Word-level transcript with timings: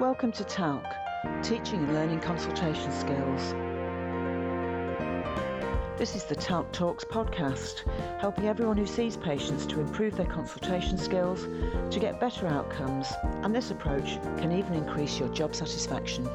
Welcome 0.00 0.32
to 0.32 0.44
TALC, 0.44 0.82
Teaching 1.42 1.80
and 1.80 1.92
Learning 1.92 2.20
Consultation 2.20 2.90
Skills. 2.90 3.52
This 5.98 6.16
is 6.16 6.24
the 6.24 6.34
TALC 6.34 6.72
Talks 6.72 7.04
podcast, 7.04 7.82
helping 8.18 8.48
everyone 8.48 8.78
who 8.78 8.86
sees 8.86 9.18
patients 9.18 9.66
to 9.66 9.78
improve 9.78 10.16
their 10.16 10.24
consultation 10.24 10.96
skills, 10.96 11.46
to 11.90 12.00
get 12.00 12.18
better 12.18 12.46
outcomes, 12.46 13.08
and 13.42 13.54
this 13.54 13.70
approach 13.70 14.18
can 14.38 14.52
even 14.52 14.72
increase 14.72 15.18
your 15.18 15.28
job 15.28 15.54
satisfaction. 15.54 16.26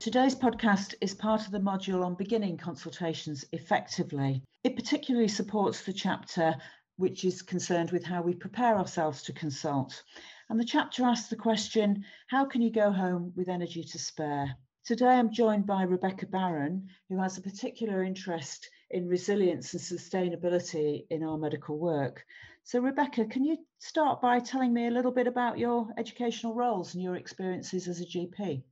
Today's 0.00 0.34
podcast 0.34 0.94
is 1.02 1.12
part 1.12 1.44
of 1.44 1.50
the 1.50 1.58
module 1.58 2.02
on 2.02 2.14
beginning 2.14 2.56
consultations 2.56 3.44
effectively. 3.52 4.42
It 4.64 4.74
particularly 4.74 5.28
supports 5.28 5.84
the 5.84 5.92
chapter 5.92 6.56
which 6.96 7.22
is 7.22 7.42
concerned 7.42 7.90
with 7.90 8.02
how 8.02 8.22
we 8.22 8.34
prepare 8.34 8.78
ourselves 8.78 9.22
to 9.24 9.34
consult. 9.34 10.02
And 10.48 10.58
the 10.58 10.64
chapter 10.64 11.04
asks 11.04 11.28
the 11.28 11.36
question 11.36 12.02
How 12.28 12.46
can 12.46 12.62
you 12.62 12.70
go 12.70 12.90
home 12.90 13.34
with 13.36 13.50
energy 13.50 13.84
to 13.84 13.98
spare? 13.98 14.56
Today 14.86 15.10
I'm 15.10 15.30
joined 15.30 15.66
by 15.66 15.82
Rebecca 15.82 16.24
Barron, 16.24 16.88
who 17.10 17.20
has 17.20 17.36
a 17.36 17.42
particular 17.42 18.02
interest 18.02 18.70
in 18.88 19.06
resilience 19.06 19.74
and 19.74 19.82
sustainability 19.82 21.04
in 21.10 21.22
our 21.22 21.36
medical 21.36 21.78
work. 21.78 22.24
So, 22.62 22.80
Rebecca, 22.80 23.26
can 23.26 23.44
you 23.44 23.58
start 23.80 24.22
by 24.22 24.40
telling 24.40 24.72
me 24.72 24.86
a 24.86 24.90
little 24.90 25.12
bit 25.12 25.26
about 25.26 25.58
your 25.58 25.90
educational 25.98 26.54
roles 26.54 26.94
and 26.94 27.02
your 27.02 27.16
experiences 27.16 27.86
as 27.86 28.00
a 28.00 28.06
GP? 28.06 28.62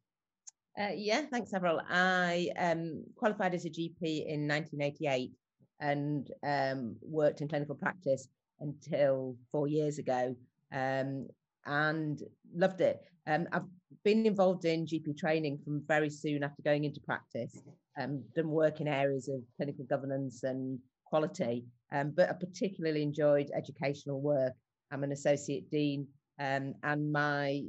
Uh, 0.78 0.92
yeah, 0.94 1.22
thanks, 1.22 1.52
Avril. 1.52 1.80
I 1.90 2.50
um, 2.56 3.02
qualified 3.16 3.52
as 3.52 3.64
a 3.64 3.70
GP 3.70 4.26
in 4.26 4.46
1988 4.46 5.32
and 5.80 6.30
um, 6.46 6.96
worked 7.02 7.40
in 7.40 7.48
clinical 7.48 7.74
practice 7.74 8.28
until 8.60 9.34
four 9.50 9.66
years 9.66 9.98
ago 9.98 10.36
um, 10.72 11.26
and 11.66 12.22
loved 12.54 12.80
it. 12.80 13.00
Um, 13.26 13.48
I've 13.52 13.64
been 14.04 14.24
involved 14.24 14.66
in 14.66 14.86
GP 14.86 15.18
training 15.18 15.58
from 15.64 15.82
very 15.88 16.10
soon 16.10 16.44
after 16.44 16.62
going 16.62 16.84
into 16.84 17.00
practice, 17.00 17.60
um, 18.00 18.22
done 18.36 18.48
work 18.48 18.80
in 18.80 18.86
areas 18.86 19.28
of 19.28 19.40
clinical 19.56 19.84
governance 19.84 20.44
and 20.44 20.78
quality, 21.06 21.64
um, 21.92 22.12
but 22.14 22.30
I 22.30 22.34
particularly 22.34 23.02
enjoyed 23.02 23.50
educational 23.52 24.20
work. 24.20 24.52
I'm 24.92 25.02
an 25.02 25.10
associate 25.10 25.70
dean 25.70 26.06
um, 26.38 26.74
and 26.84 27.10
my 27.10 27.62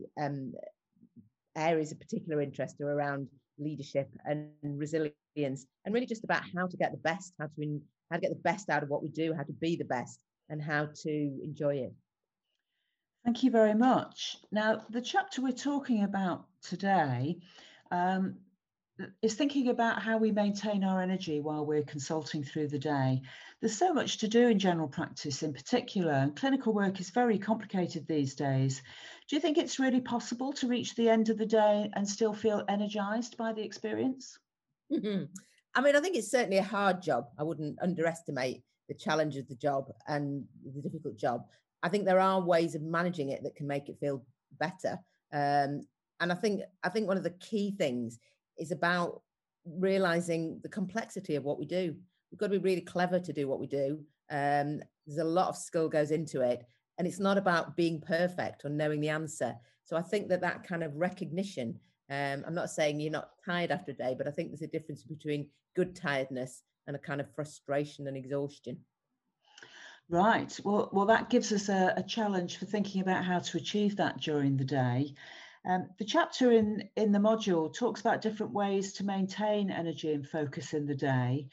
areas 1.56 1.92
of 1.92 2.00
particular 2.00 2.42
interest 2.42 2.80
are 2.82 2.92
around 2.92 3.28
leadership 3.58 4.10
and 4.26 4.50
resilience 4.64 5.66
and 5.86 5.94
really 5.94 6.06
just 6.06 6.24
about 6.24 6.44
how 6.56 6.68
to 6.68 6.78
get 6.78 6.92
the 6.92 6.98
best 6.98 7.34
how 7.40 7.46
to 7.48 7.62
in, 7.62 7.82
how 8.10 8.18
to 8.18 8.22
get 8.22 8.30
the 8.30 8.42
best 8.44 8.70
out 8.70 8.84
of 8.84 8.90
what 8.90 9.04
we 9.04 9.10
do 9.10 9.34
how 9.34 9.44
to 9.44 9.54
be 9.54 9.76
the 9.76 9.84
best 9.86 10.20
and 10.50 10.62
how 10.62 10.88
to 11.04 11.40
enjoy 11.44 11.76
it. 11.76 11.94
Thank 13.26 13.44
you 13.44 13.52
very 13.52 13.76
much. 13.76 14.38
Now 14.52 14.84
the 14.90 15.02
chapter 15.02 15.42
we're 15.42 15.52
talking 15.52 16.04
about 16.04 16.46
today 16.62 17.38
um, 17.92 18.36
is 19.22 19.36
thinking 19.36 19.70
about 19.70 20.02
how 20.02 20.18
we 20.18 20.32
maintain 20.32 20.84
our 20.84 21.02
energy 21.02 21.40
while 21.40 21.66
we're 21.66 21.84
consulting 21.84 22.44
through 22.44 22.68
the 22.68 22.80
day. 22.80 23.22
There's 23.62 23.78
so 23.78 23.94
much 23.94 24.18
to 24.20 24.28
do 24.28 24.48
in 24.48 24.60
general 24.60 24.88
practice 24.88 25.44
in 25.44 25.54
particular, 25.54 26.14
and 26.14 26.36
clinical 26.36 26.74
work 26.74 27.00
is 27.00 27.10
very 27.10 27.38
complicated 27.38 28.08
these 28.08 28.36
days. 28.36 28.82
Do 29.28 29.36
you 29.36 29.42
think 29.42 29.58
it's 29.58 29.80
really 29.80 30.02
possible 30.02 30.54
to 30.54 30.68
reach 30.68 30.96
the 30.96 31.10
end 31.10 31.30
of 31.30 31.38
the 31.38 31.46
day 31.46 31.90
and 31.94 32.08
still 32.08 32.34
feel 32.34 32.64
energized 32.68 33.38
by 33.38 33.54
the 33.54 33.62
experience? 33.62 34.40
Mm-hmm. 34.92 35.26
I 35.76 35.82
mean, 35.82 35.96
I 35.96 36.00
think 36.00 36.16
it's 36.16 36.32
certainly 36.32 36.58
a 36.58 36.64
hard 36.64 37.02
job. 37.02 37.26
I 37.38 37.44
wouldn't 37.44 37.78
underestimate 37.82 38.64
the 38.88 38.96
challenge 38.96 39.38
of 39.38 39.48
the 39.48 39.56
job 39.56 39.92
and 40.08 40.44
the 40.66 40.82
difficult 40.82 41.18
job. 41.18 41.46
I 41.84 41.90
think 41.90 42.06
there 42.06 42.20
are 42.20 42.42
ways 42.42 42.76
of 42.76 42.82
managing 42.82 43.30
it 43.30 43.44
that 43.44 43.56
can 43.56 43.68
make 43.68 43.88
it 43.88 44.00
feel 44.00 44.26
better. 44.60 44.98
Um, 45.32 45.82
and 46.20 46.32
I 46.32 46.36
think 46.36 46.62
I 46.84 46.90
think 46.90 47.08
one 47.08 47.18
of 47.18 47.24
the 47.24 47.30
key 47.30 47.72
things 47.78 48.20
is 48.60 48.72
about 48.72 49.22
realizing 49.66 50.60
the 50.64 50.70
complexity 50.70 51.36
of 51.36 51.44
what 51.44 51.60
we 51.60 51.66
do. 51.66 51.96
We've 52.32 52.40
got 52.40 52.48
to 52.48 52.60
be 52.60 52.70
really 52.70 52.82
clever 52.82 53.20
to 53.20 53.34
do 53.34 53.48
what 53.48 53.60
we 53.60 53.68
do. 53.68 54.00
Um, 54.30 54.82
there's 55.08 55.20
a 55.20 55.24
lot 55.24 55.50
of 55.50 55.58
skill 55.58 55.90
goes 55.90 56.12
into 56.12 56.42
it, 56.42 56.66
and 56.98 57.08
it's 57.08 57.20
not 57.20 57.38
about 57.38 57.76
being 57.76 58.02
perfect 58.02 58.66
or 58.66 58.70
knowing 58.70 59.02
the 59.02 59.10
answer. 59.10 59.56
So 59.84 59.98
I 59.98 60.02
think 60.02 60.30
that 60.30 60.42
that 60.42 60.68
kind 60.68 60.84
of 60.84 60.96
recognition. 60.96 61.80
Um, 62.12 62.44
I'm 62.46 62.56
not 62.56 62.70
saying 62.70 63.00
you're 63.00 63.12
not 63.12 63.32
tired 63.46 63.72
after 63.72 63.92
a 63.92 63.96
day, 63.96 64.16
but 64.18 64.28
I 64.28 64.32
think 64.32 64.50
there's 64.50 64.62
a 64.62 64.68
difference 64.68 65.04
between 65.04 65.50
good 65.76 65.96
tiredness 65.96 66.64
and 66.88 66.96
a 66.96 67.00
kind 67.00 67.22
of 67.22 67.34
frustration 67.34 68.08
and 68.08 68.18
exhaustion. 68.18 68.78
Right. 70.10 70.60
Well, 70.64 70.90
well, 70.92 71.06
that 71.06 71.30
gives 71.30 71.52
us 71.52 71.70
a, 71.70 71.94
a 71.96 72.04
challenge 72.04 72.58
for 72.58 72.66
thinking 72.66 73.02
about 73.02 73.24
how 73.24 73.40
to 73.40 73.58
achieve 73.58 73.96
that 73.98 74.20
during 74.20 74.58
the 74.58 74.66
day. 74.66 75.14
Um, 75.66 75.90
the 75.98 76.06
chapter 76.06 76.52
in, 76.52 76.90
in 76.96 77.12
the 77.12 77.20
module 77.20 77.74
talks 77.74 78.02
about 78.02 78.22
different 78.22 78.54
ways 78.54 78.94
to 78.94 79.06
maintain 79.06 79.70
energy 79.70 80.14
and 80.14 80.28
focus 80.28 80.74
in 80.74 80.86
the 80.86 80.96
day. 80.96 81.48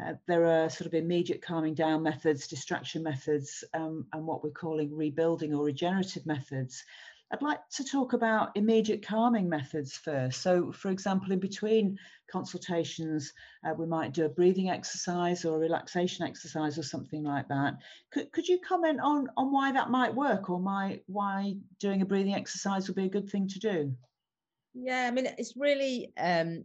Uh, 0.00 0.14
there 0.26 0.46
are 0.46 0.70
sort 0.70 0.86
of 0.86 0.94
immediate 0.94 1.42
calming 1.42 1.74
down 1.74 2.02
methods, 2.02 2.46
distraction 2.46 3.02
methods, 3.02 3.64
um, 3.74 4.06
and 4.12 4.26
what 4.26 4.42
we're 4.42 4.50
calling 4.50 4.96
rebuilding 4.96 5.52
or 5.52 5.64
regenerative 5.64 6.24
methods. 6.26 6.84
I'd 7.32 7.42
like 7.42 7.60
to 7.76 7.84
talk 7.84 8.12
about 8.12 8.50
immediate 8.56 9.06
calming 9.06 9.48
methods 9.48 9.96
first. 9.96 10.42
So, 10.42 10.72
for 10.72 10.90
example, 10.90 11.30
in 11.30 11.38
between 11.38 11.96
consultations, 12.28 13.32
uh, 13.64 13.72
we 13.72 13.86
might 13.86 14.12
do 14.12 14.24
a 14.24 14.28
breathing 14.28 14.68
exercise 14.68 15.44
or 15.44 15.56
a 15.56 15.60
relaxation 15.60 16.26
exercise 16.26 16.76
or 16.76 16.82
something 16.82 17.22
like 17.22 17.46
that. 17.46 17.76
Could, 18.12 18.32
could 18.32 18.48
you 18.48 18.58
comment 18.66 18.98
on, 19.00 19.28
on 19.36 19.52
why 19.52 19.70
that 19.70 19.90
might 19.90 20.12
work 20.12 20.50
or 20.50 20.58
my, 20.58 21.00
why 21.06 21.54
doing 21.78 22.02
a 22.02 22.06
breathing 22.06 22.34
exercise 22.34 22.88
would 22.88 22.96
be 22.96 23.06
a 23.06 23.10
good 23.10 23.30
thing 23.30 23.46
to 23.46 23.58
do? 23.60 23.94
Yeah, 24.74 25.06
I 25.06 25.12
mean, 25.12 25.28
it's 25.38 25.56
really 25.56 26.12
um, 26.18 26.64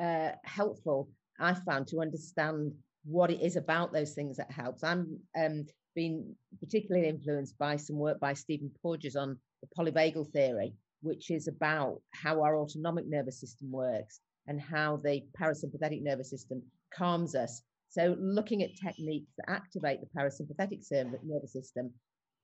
uh, 0.00 0.32
helpful, 0.44 1.08
I 1.40 1.54
found, 1.54 1.88
to 1.88 2.00
understand 2.00 2.72
what 3.04 3.32
it 3.32 3.40
is 3.40 3.56
about 3.56 3.92
those 3.92 4.12
things 4.14 4.36
that 4.36 4.52
helps. 4.52 4.84
I'm 4.84 5.18
um, 5.36 5.66
been 5.96 6.36
particularly 6.60 7.08
influenced 7.08 7.58
by 7.58 7.74
some 7.74 7.96
work 7.96 8.20
by 8.20 8.34
Stephen 8.34 8.70
Porges 8.82 9.16
on 9.16 9.38
the 9.62 9.68
polyvagal 9.76 10.30
theory, 10.32 10.72
which 11.02 11.30
is 11.30 11.48
about 11.48 12.00
how 12.12 12.42
our 12.42 12.56
autonomic 12.56 13.06
nervous 13.06 13.40
system 13.40 13.70
works 13.70 14.20
and 14.46 14.60
how 14.60 14.96
the 14.98 15.22
parasympathetic 15.38 16.02
nervous 16.02 16.30
system 16.30 16.62
calms 16.94 17.34
us. 17.34 17.62
So, 17.88 18.16
looking 18.18 18.62
at 18.62 18.76
techniques 18.76 19.32
that 19.38 19.50
activate 19.50 20.00
the 20.00 20.18
parasympathetic 20.18 20.82
nervous 21.24 21.52
system 21.52 21.92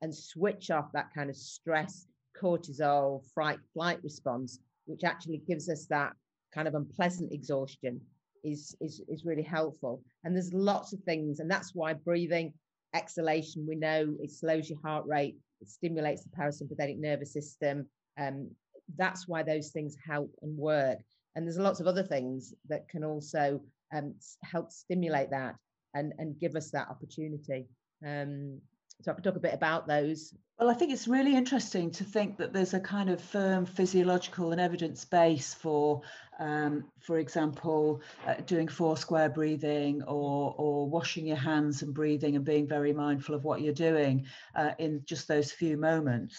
and 0.00 0.14
switch 0.14 0.70
off 0.70 0.90
that 0.92 1.10
kind 1.14 1.30
of 1.30 1.36
stress, 1.36 2.06
cortisol, 2.40 3.22
fright, 3.34 3.58
flight 3.72 4.02
response, 4.02 4.58
which 4.86 5.04
actually 5.04 5.42
gives 5.46 5.68
us 5.68 5.86
that 5.86 6.12
kind 6.54 6.66
of 6.66 6.74
unpleasant 6.74 7.32
exhaustion, 7.32 8.00
is, 8.44 8.74
is, 8.80 9.02
is 9.08 9.24
really 9.24 9.42
helpful. 9.42 10.02
And 10.24 10.34
there's 10.34 10.52
lots 10.52 10.92
of 10.92 11.00
things, 11.00 11.40
and 11.40 11.50
that's 11.50 11.74
why 11.74 11.92
breathing, 11.92 12.52
exhalation, 12.94 13.66
we 13.66 13.76
know 13.76 14.14
it 14.20 14.30
slows 14.30 14.68
your 14.68 14.80
heart 14.80 15.04
rate, 15.06 15.36
it 15.60 15.68
stimulates 15.68 16.24
the 16.24 16.30
parasympathetic 16.30 16.98
nervous 16.98 17.32
system. 17.32 17.86
Um, 18.18 18.50
that's 18.96 19.26
why 19.26 19.42
those 19.42 19.70
things 19.70 19.96
help 20.04 20.30
and 20.42 20.56
work. 20.56 20.98
And 21.34 21.46
there's 21.46 21.58
lots 21.58 21.80
of 21.80 21.86
other 21.86 22.02
things 22.02 22.52
that 22.68 22.88
can 22.88 23.04
also 23.04 23.60
um, 23.94 24.14
help 24.42 24.70
stimulate 24.70 25.30
that 25.30 25.56
and, 25.94 26.12
and 26.18 26.38
give 26.38 26.56
us 26.56 26.70
that 26.70 26.88
opportunity. 26.88 27.66
Um, 28.06 28.60
so 29.02 29.10
I 29.10 29.14
can 29.14 29.22
talk 29.24 29.36
a 29.36 29.40
bit 29.40 29.54
about 29.54 29.86
those. 29.86 30.34
Well, 30.58 30.70
I 30.70 30.74
think 30.74 30.92
it's 30.92 31.08
really 31.08 31.34
interesting 31.34 31.90
to 31.92 32.04
think 32.04 32.36
that 32.38 32.52
there's 32.52 32.72
a 32.72 32.80
kind 32.80 33.10
of 33.10 33.20
firm 33.20 33.66
physiological 33.66 34.52
and 34.52 34.60
evidence 34.60 35.04
base 35.04 35.52
for, 35.54 36.02
um, 36.38 36.84
for 37.00 37.18
example, 37.18 38.00
uh, 38.26 38.34
doing 38.46 38.68
four 38.68 38.96
square 38.96 39.28
breathing 39.28 40.02
or, 40.04 40.54
or 40.56 40.88
washing 40.88 41.26
your 41.26 41.36
hands 41.36 41.82
and 41.82 41.92
breathing 41.92 42.36
and 42.36 42.44
being 42.44 42.68
very 42.68 42.92
mindful 42.92 43.34
of 43.34 43.42
what 43.42 43.60
you're 43.60 43.74
doing 43.74 44.24
uh, 44.54 44.70
in 44.78 45.02
just 45.04 45.26
those 45.26 45.50
few 45.50 45.76
moments. 45.76 46.38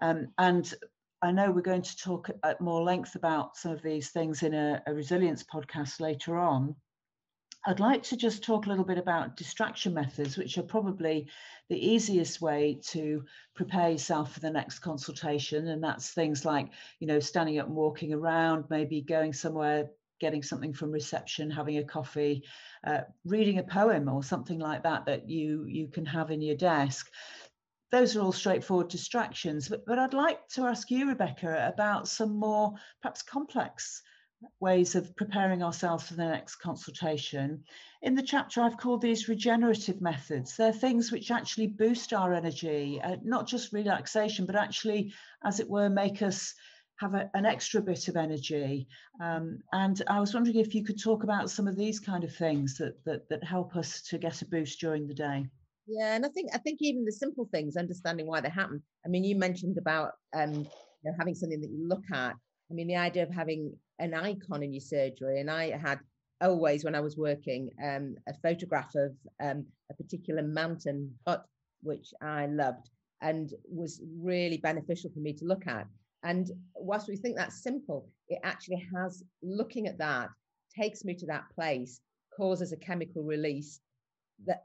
Um, 0.00 0.28
and 0.38 0.72
I 1.20 1.32
know 1.32 1.50
we're 1.50 1.60
going 1.60 1.82
to 1.82 1.96
talk 1.96 2.30
at 2.44 2.60
more 2.60 2.82
length 2.82 3.16
about 3.16 3.56
some 3.56 3.72
of 3.72 3.82
these 3.82 4.10
things 4.10 4.42
in 4.42 4.54
a, 4.54 4.82
a 4.86 4.94
resilience 4.94 5.42
podcast 5.42 6.00
later 6.00 6.38
on. 6.38 6.74
I'd 7.66 7.80
like 7.80 8.02
to 8.04 8.16
just 8.16 8.44
talk 8.44 8.66
a 8.66 8.68
little 8.68 8.84
bit 8.84 8.98
about 8.98 9.36
distraction 9.36 9.92
methods, 9.92 10.36
which 10.36 10.56
are 10.58 10.62
probably 10.62 11.28
the 11.68 11.76
easiest 11.76 12.40
way 12.40 12.80
to 12.88 13.24
prepare 13.54 13.90
yourself 13.90 14.32
for 14.32 14.40
the 14.40 14.50
next 14.50 14.78
consultation. 14.78 15.68
And 15.68 15.82
that's 15.82 16.10
things 16.10 16.44
like, 16.44 16.70
you 17.00 17.06
know, 17.06 17.20
standing 17.20 17.58
up 17.58 17.66
and 17.66 17.76
walking 17.76 18.14
around, 18.14 18.64
maybe 18.70 19.02
going 19.02 19.32
somewhere, 19.32 19.90
getting 20.20 20.42
something 20.42 20.72
from 20.72 20.92
reception, 20.92 21.50
having 21.50 21.78
a 21.78 21.84
coffee, 21.84 22.44
uh, 22.86 23.00
reading 23.24 23.58
a 23.58 23.64
poem 23.64 24.08
or 24.08 24.22
something 24.22 24.58
like 24.58 24.84
that 24.84 25.06
that 25.06 25.28
you 25.28 25.64
you 25.66 25.88
can 25.88 26.06
have 26.06 26.30
in 26.30 26.40
your 26.40 26.56
desk. 26.56 27.10
Those 27.90 28.16
are 28.16 28.20
all 28.20 28.32
straightforward 28.32 28.88
distractions. 28.88 29.68
But, 29.68 29.84
but 29.86 29.98
I'd 29.98 30.14
like 30.14 30.46
to 30.50 30.66
ask 30.66 30.90
you, 30.90 31.08
Rebecca, 31.08 31.72
about 31.74 32.06
some 32.06 32.36
more 32.36 32.74
perhaps 33.02 33.22
complex 33.22 34.02
ways 34.60 34.94
of 34.94 35.14
preparing 35.16 35.62
ourselves 35.62 36.08
for 36.08 36.14
the 36.14 36.24
next 36.24 36.56
consultation. 36.56 37.64
In 38.02 38.14
the 38.14 38.22
chapter, 38.22 38.60
I've 38.60 38.76
called 38.76 39.02
these 39.02 39.28
regenerative 39.28 40.00
methods. 40.00 40.56
They're 40.56 40.72
things 40.72 41.10
which 41.10 41.30
actually 41.30 41.66
boost 41.68 42.12
our 42.12 42.32
energy, 42.32 43.00
uh, 43.02 43.16
not 43.22 43.46
just 43.46 43.72
relaxation, 43.72 44.46
but 44.46 44.56
actually, 44.56 45.12
as 45.44 45.60
it 45.60 45.68
were, 45.68 45.88
make 45.88 46.22
us 46.22 46.54
have 47.00 47.14
a, 47.14 47.30
an 47.34 47.46
extra 47.46 47.80
bit 47.80 48.08
of 48.08 48.16
energy. 48.16 48.88
Um, 49.20 49.60
and 49.72 50.02
I 50.08 50.20
was 50.20 50.34
wondering 50.34 50.58
if 50.58 50.74
you 50.74 50.84
could 50.84 51.00
talk 51.00 51.24
about 51.24 51.50
some 51.50 51.68
of 51.68 51.76
these 51.76 52.00
kind 52.00 52.24
of 52.24 52.34
things 52.34 52.76
that, 52.78 53.02
that, 53.04 53.28
that 53.28 53.44
help 53.44 53.76
us 53.76 54.02
to 54.02 54.18
get 54.18 54.42
a 54.42 54.46
boost 54.46 54.80
during 54.80 55.06
the 55.06 55.14
day. 55.14 55.46
Yeah, 55.86 56.14
and 56.14 56.26
I 56.26 56.28
think 56.28 56.50
I 56.52 56.58
think 56.58 56.80
even 56.82 57.04
the 57.04 57.12
simple 57.12 57.48
things, 57.50 57.76
understanding 57.76 58.26
why 58.26 58.42
they 58.42 58.50
happen. 58.50 58.82
I 59.06 59.08
mean, 59.08 59.24
you 59.24 59.36
mentioned 59.36 59.78
about 59.78 60.12
um, 60.34 60.52
you 60.52 60.64
know, 61.04 61.12
having 61.18 61.34
something 61.34 61.60
that 61.62 61.70
you 61.70 61.88
look 61.88 62.04
at. 62.12 62.34
I 62.70 62.74
mean, 62.74 62.88
the 62.88 62.96
idea 62.96 63.22
of 63.22 63.30
having 63.30 63.74
an 63.98 64.14
icon 64.14 64.62
in 64.62 64.72
your 64.72 64.80
surgery, 64.80 65.40
and 65.40 65.50
I 65.50 65.76
had 65.76 66.00
always 66.40 66.84
when 66.84 66.94
I 66.94 67.00
was 67.00 67.16
working 67.16 67.70
um, 67.82 68.16
a 68.28 68.34
photograph 68.42 68.94
of 68.94 69.12
um, 69.40 69.66
a 69.90 69.94
particular 69.94 70.42
mountain 70.42 71.14
hut 71.26 71.44
which 71.82 72.12
I 72.20 72.46
loved 72.46 72.90
and 73.20 73.52
was 73.68 74.00
really 74.20 74.58
beneficial 74.58 75.10
for 75.10 75.20
me 75.20 75.32
to 75.34 75.44
look 75.44 75.66
at. 75.66 75.86
And 76.22 76.50
whilst 76.74 77.08
we 77.08 77.16
think 77.16 77.36
that's 77.36 77.62
simple, 77.62 78.08
it 78.28 78.40
actually 78.44 78.86
has 78.94 79.22
looking 79.42 79.86
at 79.86 79.98
that 79.98 80.28
takes 80.76 81.04
me 81.04 81.14
to 81.14 81.26
that 81.26 81.44
place, 81.54 82.00
causes 82.36 82.72
a 82.72 82.76
chemical 82.76 83.22
release 83.22 83.80
that 84.46 84.64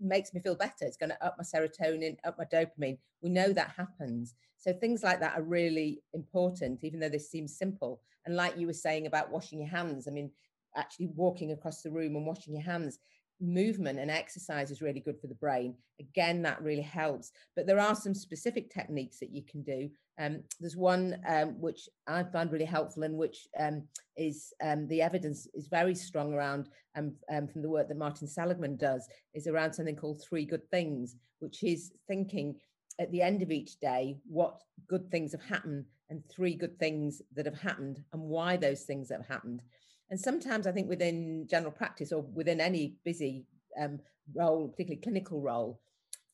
makes 0.00 0.32
me 0.32 0.40
feel 0.40 0.54
better. 0.54 0.82
It's 0.84 0.96
going 0.96 1.10
to 1.10 1.24
up 1.24 1.36
my 1.38 1.44
serotonin, 1.44 2.16
up 2.24 2.38
my 2.38 2.44
dopamine. 2.44 2.98
We 3.22 3.30
know 3.30 3.52
that 3.52 3.74
happens. 3.76 4.34
So 4.56 4.72
things 4.72 5.02
like 5.02 5.20
that 5.20 5.38
are 5.38 5.42
really 5.42 6.02
important, 6.12 6.84
even 6.84 7.00
though 7.00 7.08
this 7.08 7.30
seems 7.30 7.56
simple. 7.56 8.00
And 8.26 8.36
like 8.36 8.58
you 8.58 8.66
were 8.66 8.72
saying 8.72 9.06
about 9.06 9.30
washing 9.30 9.60
your 9.60 9.68
hands, 9.68 10.06
I 10.06 10.10
mean, 10.10 10.30
actually 10.76 11.08
walking 11.14 11.52
across 11.52 11.82
the 11.82 11.90
room 11.90 12.16
and 12.16 12.26
washing 12.26 12.54
your 12.54 12.62
hands 12.62 12.98
movement 13.40 13.98
and 13.98 14.10
exercise 14.10 14.70
is 14.70 14.82
really 14.82 15.00
good 15.00 15.18
for 15.20 15.26
the 15.26 15.34
brain. 15.34 15.74
Again, 15.98 16.42
that 16.42 16.62
really 16.62 16.82
helps. 16.82 17.32
But 17.56 17.66
there 17.66 17.80
are 17.80 17.94
some 17.94 18.14
specific 18.14 18.72
techniques 18.72 19.18
that 19.20 19.34
you 19.34 19.42
can 19.42 19.62
do. 19.62 19.90
Um, 20.18 20.42
there's 20.60 20.76
one 20.76 21.18
um, 21.26 21.60
which 21.60 21.88
I 22.06 22.22
find 22.24 22.52
really 22.52 22.64
helpful 22.64 23.04
and 23.04 23.16
which 23.16 23.48
um, 23.58 23.84
is 24.16 24.52
um, 24.62 24.86
the 24.88 25.00
evidence 25.00 25.46
is 25.54 25.68
very 25.68 25.94
strong 25.94 26.34
around 26.34 26.68
um, 26.96 27.14
um, 27.32 27.48
from 27.48 27.62
the 27.62 27.70
work 27.70 27.88
that 27.88 27.96
Martin 27.96 28.28
Seligman 28.28 28.76
does 28.76 29.08
is 29.32 29.46
around 29.46 29.72
something 29.72 29.96
called 29.96 30.22
three 30.22 30.44
good 30.44 30.68
things, 30.70 31.16
which 31.38 31.62
is 31.62 31.92
thinking 32.06 32.56
at 33.00 33.10
the 33.12 33.22
end 33.22 33.40
of 33.40 33.50
each 33.50 33.80
day 33.80 34.18
what 34.28 34.60
good 34.88 35.10
things 35.10 35.32
have 35.32 35.42
happened 35.42 35.86
and 36.10 36.22
three 36.28 36.54
good 36.54 36.78
things 36.78 37.22
that 37.34 37.46
have 37.46 37.58
happened 37.58 38.02
and 38.12 38.20
why 38.20 38.56
those 38.56 38.82
things 38.82 39.10
have 39.10 39.26
happened. 39.26 39.62
And 40.10 40.18
sometimes 40.18 40.66
I 40.66 40.72
think 40.72 40.88
within 40.88 41.46
general 41.48 41.72
practice 41.72 42.12
or 42.12 42.22
within 42.22 42.60
any 42.60 42.96
busy 43.04 43.46
um, 43.80 44.00
role, 44.34 44.68
particularly 44.68 45.02
clinical 45.02 45.40
role, 45.40 45.80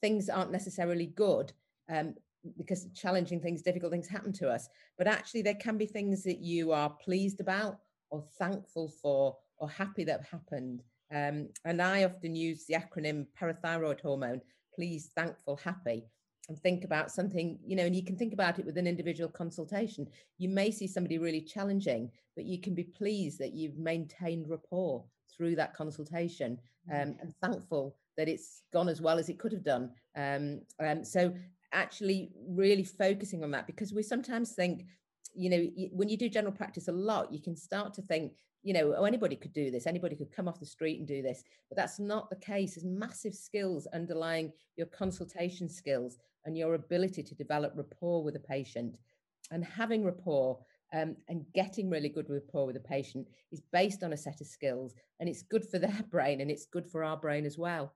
things 0.01 0.29
aren't 0.29 0.53
necessarily 0.53 1.07
good 1.07 1.53
um, 1.91 2.15
because 2.57 2.87
challenging 2.95 3.41
things, 3.41 3.63
difficult 3.63 3.93
things 3.93 4.09
happen 4.09 4.33
to 4.35 4.49
us. 4.49 4.69
But 4.97 5.07
actually, 5.07 5.43
there 5.43 5.55
can 5.55 5.77
be 5.77 5.87
things 5.87 6.23
that 6.25 6.39
you 6.39 6.73
are 6.73 6.91
pleased 6.91 7.41
about 7.41 7.81
or 8.11 8.25
thankful 8.39 8.89
for 8.89 9.37
or 9.59 9.69
happy 9.69 10.05
that 10.05 10.23
happened. 10.31 10.83
Um, 11.13 11.49
and 11.65 11.81
I 11.81 12.05
often 12.05 12.35
use 12.35 12.65
the 12.65 12.75
acronym 12.75 13.27
parathyroid 13.41 14.01
hormone 14.01 14.41
pleased, 14.75 15.13
thankful, 15.15 15.57
happy 15.57 16.05
and 16.49 16.59
think 16.59 16.85
about 16.85 17.11
something, 17.11 17.59
you 17.65 17.75
know, 17.75 17.85
and 17.85 17.97
you 17.97 18.05
can 18.05 18.17
think 18.17 18.33
about 18.33 18.59
it 18.59 18.67
with 18.67 18.79
an 18.79 18.87
individual 18.87 19.29
consultation. 19.29 20.07
You 20.39 20.49
may 20.49 20.71
see 20.71 20.87
somebody 20.87 21.19
really 21.19 21.41
challenging, 21.41 22.11
but 22.37 22.45
you 22.45 22.61
can 22.61 22.75
be 22.75 22.85
pleased 22.85 23.39
that 23.41 23.53
you've 23.53 23.79
maintained 23.79 24.49
rapport 24.49 25.05
through 25.37 25.57
that 25.57 25.75
consultation 25.75 26.59
mm. 26.91 27.03
um, 27.03 27.17
and 27.21 27.35
thankful 27.43 27.97
that 28.17 28.29
it's 28.29 28.63
gone 28.73 28.89
as 28.89 29.01
well 29.01 29.19
as 29.19 29.29
it 29.29 29.39
could 29.39 29.53
have 29.53 29.65
done. 29.65 29.91
Um, 30.17 30.61
um, 30.81 31.05
so 31.05 31.35
actually 31.73 32.31
really 32.49 32.85
focusing 32.85 33.43
on 33.43 33.51
that 33.51 33.67
because 33.67 33.93
we 33.93 34.03
sometimes 34.03 34.53
think, 34.53 34.87
you 35.35 35.51
know, 35.51 35.89
when 35.93 36.09
you 36.09 36.17
do 36.17 36.29
general 36.29 36.53
practice 36.53 36.89
a 36.89 36.93
lot, 36.93 37.33
you 37.33 37.43
can 37.43 37.57
start 37.57 37.93
to 37.95 38.03
think, 38.03 38.33
you 38.67 38.73
know, 38.73 38.97
oh, 38.99 39.05
anybody 39.05 39.37
could 39.37 39.53
do 39.53 39.71
this. 39.71 39.87
Anybody 39.87 40.17
could 40.17 40.33
come 40.33 40.49
off 40.49 40.59
the 40.59 40.67
street 40.67 40.99
and 40.99 41.07
do 41.07 41.23
this. 41.23 41.45
But 41.69 41.77
that's 41.77 42.01
not 42.01 42.29
the 42.29 42.37
case. 42.37 42.75
There's 42.75 42.85
massive 42.85 43.33
skills 43.33 43.87
underlying 43.95 44.53
your 44.75 44.89
consultation 44.89 45.69
skills 45.69 46.19
and 46.45 46.59
your 46.59 46.75
ability 46.75 47.23
to 47.23 47.35
develop 47.37 47.75
rapport 47.77 48.25
with 48.25 48.35
a 48.35 48.41
patient. 48.41 48.97
And 49.53 49.65
having 49.65 50.05
rapport 50.05 50.59
um, 50.93 51.15
and 51.29 51.47
getting 51.55 51.89
really 51.89 52.09
good 52.09 52.29
rapport 52.29 52.67
with 52.67 52.75
a 52.77 52.81
patient 52.81 53.29
is 53.53 53.63
based 53.73 54.03
on 54.03 54.13
a 54.13 54.17
set 54.17 54.41
of 54.41 54.49
skills 54.49 54.95
and 55.21 55.29
it's 55.29 55.43
good 55.43 55.65
for 55.65 55.79
their 55.79 56.03
brain 56.11 56.41
and 56.41 56.51
it's 56.51 56.67
good 56.67 56.91
for 56.91 57.05
our 57.05 57.17
brain 57.17 57.47
as 57.47 57.57
well. 57.57 57.93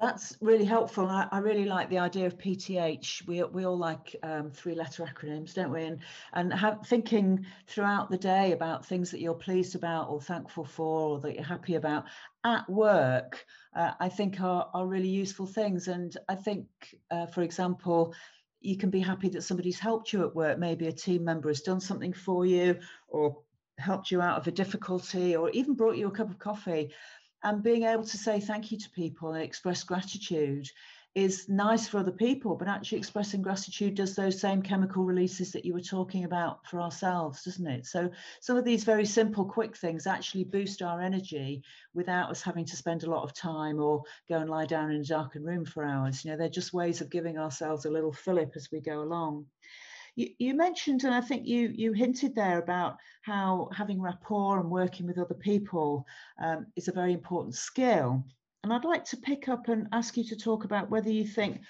That's 0.00 0.36
really 0.40 0.64
helpful. 0.64 1.06
I, 1.06 1.28
I, 1.30 1.38
really 1.38 1.64
like 1.64 1.88
the 1.88 1.98
idea 1.98 2.26
of 2.26 2.36
PTH. 2.36 3.24
We, 3.28 3.40
we 3.44 3.64
all 3.64 3.78
like 3.78 4.16
um, 4.24 4.50
three 4.50 4.74
letter 4.74 5.04
acronyms, 5.04 5.54
don't 5.54 5.70
we? 5.70 5.84
And, 5.84 6.00
and 6.32 6.52
have, 6.52 6.84
thinking 6.84 7.46
throughout 7.68 8.10
the 8.10 8.18
day 8.18 8.50
about 8.50 8.84
things 8.84 9.12
that 9.12 9.20
you're 9.20 9.34
pleased 9.34 9.76
about 9.76 10.08
or 10.08 10.20
thankful 10.20 10.64
for 10.64 11.10
or 11.10 11.20
that 11.20 11.34
you're 11.34 11.44
happy 11.44 11.76
about 11.76 12.06
at 12.42 12.68
work, 12.68 13.46
uh, 13.76 13.92
I 14.00 14.08
think 14.08 14.40
are, 14.40 14.68
are 14.74 14.88
really 14.88 15.08
useful 15.08 15.46
things. 15.46 15.86
And 15.86 16.16
I 16.28 16.34
think, 16.34 16.66
uh, 17.12 17.26
for 17.26 17.42
example, 17.42 18.12
you 18.60 18.76
can 18.76 18.90
be 18.90 19.00
happy 19.00 19.28
that 19.28 19.42
somebody's 19.42 19.78
helped 19.78 20.12
you 20.12 20.26
at 20.26 20.34
work. 20.34 20.58
Maybe 20.58 20.88
a 20.88 20.92
team 20.92 21.22
member 21.22 21.48
has 21.48 21.60
done 21.60 21.80
something 21.80 22.12
for 22.12 22.44
you 22.44 22.80
or 23.06 23.38
helped 23.78 24.10
you 24.10 24.20
out 24.20 24.38
of 24.38 24.48
a 24.48 24.52
difficulty 24.52 25.36
or 25.36 25.50
even 25.50 25.74
brought 25.74 25.96
you 25.96 26.08
a 26.08 26.10
cup 26.10 26.30
of 26.30 26.38
coffee 26.38 26.90
and 27.44 27.62
being 27.62 27.84
able 27.84 28.04
to 28.04 28.16
say 28.16 28.40
thank 28.40 28.70
you 28.72 28.78
to 28.78 28.90
people 28.90 29.32
and 29.32 29.42
express 29.42 29.82
gratitude 29.82 30.68
is 31.14 31.46
nice 31.46 31.86
for 31.86 31.98
other 31.98 32.12
people, 32.12 32.56
but 32.56 32.68
actually 32.68 32.96
expressing 32.96 33.42
gratitude 33.42 33.94
does 33.94 34.16
those 34.16 34.40
same 34.40 34.62
chemical 34.62 35.04
releases 35.04 35.52
that 35.52 35.64
you 35.64 35.74
were 35.74 35.80
talking 35.80 36.24
about 36.24 36.66
for 36.66 36.80
ourselves, 36.80 37.44
doesn't 37.44 37.66
it? 37.66 37.84
So 37.84 38.10
some 38.40 38.56
of 38.56 38.64
these 38.64 38.84
very 38.84 39.04
simple, 39.04 39.44
quick 39.44 39.76
things 39.76 40.06
actually 40.06 40.44
boost 40.44 40.80
our 40.80 41.02
energy 41.02 41.62
without 41.92 42.30
us 42.30 42.40
having 42.40 42.64
to 42.64 42.76
spend 42.76 43.02
a 43.02 43.10
lot 43.10 43.24
of 43.24 43.34
time 43.34 43.78
or 43.78 44.02
go 44.26 44.38
and 44.38 44.48
lie 44.48 44.64
down 44.64 44.90
in 44.90 45.02
a 45.02 45.04
darkened 45.04 45.44
room 45.44 45.66
for 45.66 45.84
hours. 45.84 46.24
You 46.24 46.30
know, 46.30 46.38
they're 46.38 46.48
just 46.48 46.72
ways 46.72 47.02
of 47.02 47.10
giving 47.10 47.36
ourselves 47.36 47.84
a 47.84 47.90
little 47.90 48.12
fillip 48.12 48.52
as 48.56 48.70
we 48.72 48.80
go 48.80 49.02
along. 49.02 49.44
You, 50.14 50.28
you 50.38 50.54
mentioned, 50.54 51.04
and 51.04 51.14
I 51.14 51.20
think 51.20 51.46
you 51.46 51.72
you 51.74 51.92
hinted 51.92 52.34
there 52.34 52.58
about 52.58 52.98
how 53.22 53.70
having 53.74 54.00
rapport 54.00 54.60
and 54.60 54.70
working 54.70 55.06
with 55.06 55.18
other 55.18 55.34
people 55.34 56.06
um, 56.42 56.66
is 56.76 56.88
a 56.88 56.92
very 56.92 57.12
important 57.12 57.54
skill. 57.54 58.24
And 58.62 58.72
I'd 58.72 58.84
like 58.84 59.04
to 59.06 59.16
pick 59.16 59.48
up 59.48 59.68
and 59.68 59.88
ask 59.92 60.16
you 60.16 60.24
to 60.24 60.36
talk 60.36 60.64
about 60.64 60.90
whether 60.90 61.10
you 61.10 61.26
think 61.26 61.62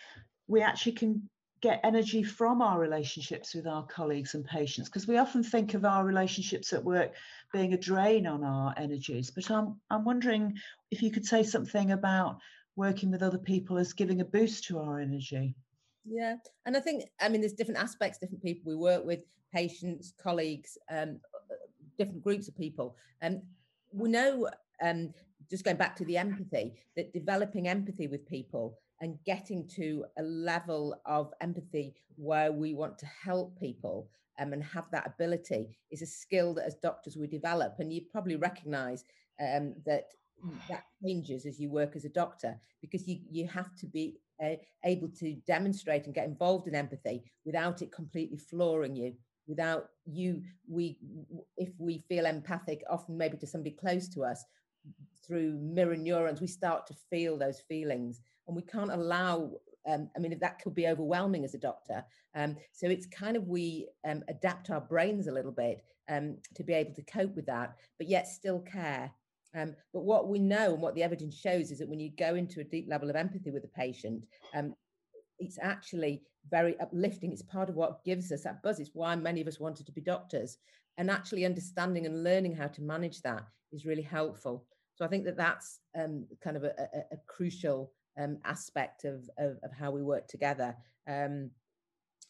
we 0.49 0.61
actually 0.61 0.93
can 0.93 1.29
get 1.63 1.81
energy 1.85 2.25
from 2.25 2.61
our 2.61 2.79
relationships 2.79 3.55
with 3.55 3.69
our 3.69 3.87
colleagues 3.87 4.35
and 4.35 4.45
patients 4.45 4.89
because 4.89 5.07
we 5.07 5.17
often 5.17 5.45
think 5.45 5.75
of 5.75 5.85
our 5.85 6.05
relationships 6.05 6.73
at 6.73 6.85
work 6.85 7.13
being 7.53 7.73
a 7.73 7.79
drain 7.79 8.27
on 8.27 8.43
our 8.43 8.75
energies 8.77 9.31
but 9.31 9.49
I'm 9.49 9.81
I'm 9.89 10.05
wondering 10.05 10.59
if 10.91 11.03
you 11.03 11.13
could 11.13 11.25
say 11.25 11.45
something 11.45 11.93
about 11.93 12.39
working 12.75 13.13
with 13.13 13.23
other 13.23 13.39
people 13.39 13.79
as 13.79 13.93
giving 13.93 14.21
a 14.21 14.25
boost 14.25 14.65
to 14.65 14.81
our 14.81 14.99
energy 14.99 15.55
yeah, 16.05 16.37
and 16.67 16.77
I 16.77 16.81
think 16.81 17.05
I 17.21 17.29
mean 17.29 17.41
there's 17.41 17.53
different 17.53 17.81
aspects, 17.81 18.19
different 18.19 18.43
people 18.43 18.63
we 18.67 18.77
work 18.77 19.05
with, 19.05 19.21
patients, 19.53 20.13
colleagues, 20.23 20.79
um, 20.91 21.21
different 21.99 22.23
groups 22.23 22.49
of 22.49 22.57
people, 22.57 22.97
and 23.21 23.43
we 23.93 24.09
know. 24.11 24.49
Um, 24.83 25.13
just 25.51 25.65
going 25.65 25.77
back 25.77 25.95
to 25.95 26.05
the 26.07 26.17
empathy, 26.17 26.73
that 26.97 27.13
developing 27.13 27.69
empathy 27.69 28.07
with 28.07 28.27
people 28.27 28.79
and 29.03 29.19
getting 29.27 29.69
to 29.69 30.05
a 30.19 30.23
level 30.23 30.99
of 31.05 31.31
empathy 31.43 31.95
where 32.17 32.53
we 32.53 32.73
want 32.73 32.99
to 32.99 33.07
help 33.07 33.59
people 33.61 34.09
um, 34.39 34.53
and 34.53 34.65
have 34.65 34.91
that 34.91 35.07
ability 35.07 35.77
is 35.91 36.01
a 36.01 36.07
skill 36.07 36.55
that 36.55 36.65
as 36.65 36.77
doctors 36.77 37.17
we 37.17 37.27
develop. 37.27 37.75
And 37.79 37.93
you 37.93 38.01
probably 38.11 38.37
recognize 38.37 39.05
um, 39.41 39.75
that 39.85 40.05
that 40.69 40.85
changes 41.05 41.47
as 41.47 41.61
you 41.61 41.71
work 41.71 41.95
as 41.95 42.05
a 42.05 42.09
doctor 42.09 42.59
because 42.81 43.07
you, 43.07 43.19
you 43.31 43.47
have 43.47 43.77
to 43.77 43.87
be 43.87 44.17
able 44.85 45.09
to 45.09 45.35
demonstrate 45.47 46.07
and 46.07 46.15
get 46.15 46.27
involved 46.27 46.67
in 46.69 46.75
empathy 46.75 47.23
without 47.45 47.83
it 47.83 47.93
completely 47.93 48.39
flooring 48.39 48.97
you 48.97 49.15
without 49.47 49.89
you 50.05 50.43
we 50.69 50.99
if 51.57 51.71
we 51.79 51.99
feel 52.09 52.27
empathic 52.27 52.83
often 52.91 53.17
maybe 53.17 53.37
to 53.37 53.47
somebody 53.47 53.75
close 53.75 54.09
to 54.09 54.23
us 54.23 54.45
through 55.27 55.53
mirror 55.61 55.97
neurons 55.97 56.41
we 56.41 56.47
start 56.47 56.87
to 56.87 56.95
feel 57.11 57.37
those 57.37 57.61
feelings 57.61 58.21
and 58.47 58.57
we 58.57 58.63
can't 58.63 58.93
allow 58.93 59.51
um, 59.87 60.09
I 60.17 60.21
mean, 60.21 60.39
that 60.39 60.61
could 60.61 60.75
be 60.75 60.87
overwhelming 60.87 61.45
as 61.45 61.55
a 61.55 61.59
doctor. 61.59 62.05
Um, 62.35 62.57
so 62.73 62.89
it's 62.89 63.07
kind 63.07 63.37
of 63.37 63.49
we 63.49 63.89
um, 64.07 64.23
adapt 64.29 64.71
our 64.71 64.81
brains 64.81 65.27
a 65.27 65.33
little 65.33 65.53
bit 65.53 65.85
um, 66.09 66.37
to 66.55 66.63
be 66.63 66.73
able 66.73 66.95
to 66.95 67.03
cope 67.03 67.35
with 67.35 67.47
that, 67.47 67.77
but 67.99 68.09
yet 68.09 68.29
still 68.29 68.61
care 68.61 69.11
um, 69.55 69.75
but 69.93 70.03
what 70.03 70.29
we 70.29 70.39
know 70.39 70.73
and 70.73 70.83
what 70.83 70.95
the 70.95 71.03
evidence 71.03 71.37
shows 71.37 71.71
is 71.71 71.79
that 71.79 71.89
when 71.89 72.01
you 72.01 72.11
go 72.19 72.35
into 72.35 72.61
a 72.61 72.65
deep 72.65 72.87
level 72.89 73.11
of 73.11 73.17
empathy 73.17 73.51
with 73.51 73.65
a 73.65 73.69
patient, 73.69 74.25
um, 74.55 74.75
it's 75.39 75.59
actually 75.61 76.23
very 76.51 76.79
uplifting. 76.81 77.33
It's 77.33 77.43
part 77.43 77.69
of 77.69 77.75
what 77.75 78.05
gives 78.05 78.33
us 78.33 78.45
that 78.45 78.63
buzz. 78.63 78.81
It's 78.81 78.91
why 78.95 79.15
many 79.17 79.41
of 79.41 79.49
us 79.49 79.61
wanted 79.61 79.87
to 79.87 79.93
be 79.93 80.01
doctors. 80.01 80.59
And 80.99 81.11
actually 81.11 81.45
understanding 81.45 82.07
and 82.07 82.23
learning 82.23 82.55
how 82.55 82.69
to 82.69 82.83
manage 82.83 83.23
that 83.23 83.45
is 83.73 83.87
really 83.87 84.03
helpful. 84.03 84.65
So 84.95 85.05
I 85.05 85.09
think 85.09 85.25
that 85.25 85.37
that's 85.37 85.81
um, 85.99 86.27
kind 86.43 86.57
of 86.57 86.65
a, 86.65 86.73
a, 86.79 87.15
a 87.15 87.17
crucial 87.27 87.93
um, 88.19 88.39
aspect 88.45 89.05
of, 89.05 89.29
of, 89.39 89.59
of, 89.63 89.73
how 89.73 89.91
we 89.91 90.03
work 90.03 90.29
together. 90.29 90.77
Um, 91.09 91.51